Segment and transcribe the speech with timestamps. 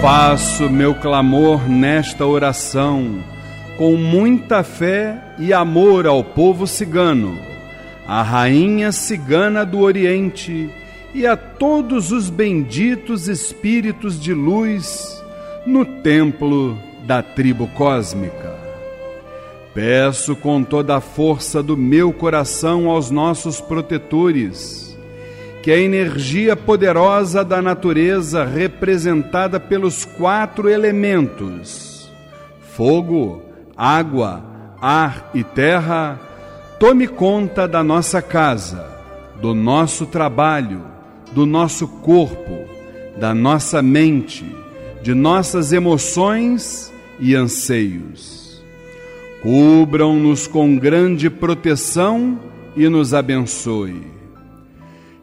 [0.00, 3.18] Faço meu clamor nesta oração
[3.76, 7.36] com muita fé e amor ao povo cigano,
[8.06, 10.70] à rainha cigana do Oriente
[11.12, 15.20] e a todos os benditos espíritos de luz
[15.66, 18.54] no templo da tribo cósmica.
[19.74, 24.87] Peço com toda a força do meu coração aos nossos protetores
[25.68, 32.10] que a energia poderosa da natureza representada pelos quatro elementos
[32.70, 33.42] fogo,
[33.76, 34.42] água,
[34.80, 36.18] ar e terra,
[36.80, 38.82] tome conta da nossa casa,
[39.42, 40.80] do nosso trabalho,
[41.32, 42.64] do nosso corpo,
[43.18, 44.46] da nossa mente,
[45.02, 48.64] de nossas emoções e anseios.
[49.42, 52.38] Cubram-nos com grande proteção
[52.74, 54.17] e nos abençoe.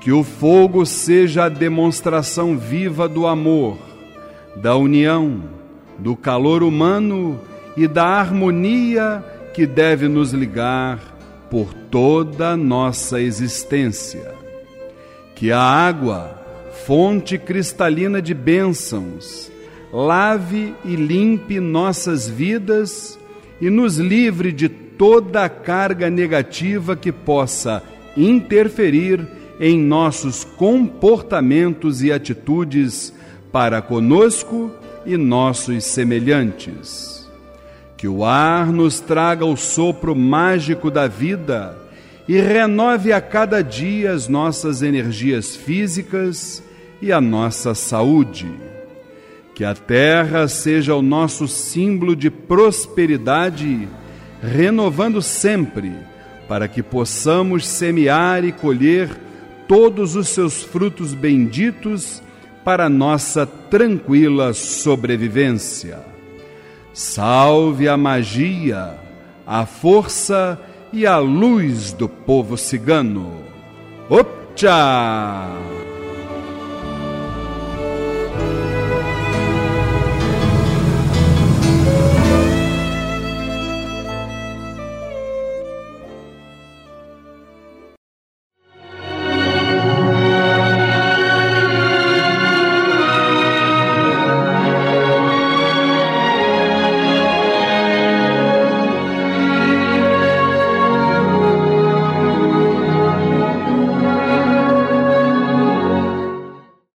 [0.00, 3.76] Que o fogo seja a demonstração viva do amor,
[4.56, 5.42] da união,
[5.98, 7.40] do calor humano
[7.76, 11.00] e da harmonia que deve nos ligar
[11.50, 14.34] por toda a nossa existência.
[15.34, 16.40] Que a água,
[16.86, 19.50] fonte cristalina de bênçãos,
[19.92, 23.18] lave e limpe nossas vidas
[23.60, 27.82] e nos livre de toda a carga negativa que possa
[28.16, 29.26] interferir
[29.60, 33.12] em nossos comportamentos e atitudes
[33.50, 34.70] para conosco
[35.04, 37.18] e nossos semelhantes
[37.98, 41.76] que o ar nos traga o sopro mágico da vida
[42.28, 46.62] e renove a cada dia as nossas energias físicas
[47.02, 48.48] e a nossa saúde.
[49.52, 53.88] Que a terra seja o nosso símbolo de prosperidade,
[54.40, 55.92] renovando sempre,
[56.46, 59.10] para que possamos semear e colher
[59.68, 62.22] todos os seus frutos benditos
[62.64, 66.00] para nossa tranquila sobrevivência.
[66.92, 68.98] Salve a magia,
[69.46, 70.58] a força
[70.92, 73.44] e a luz do povo cigano.
[74.08, 75.77] Opcha!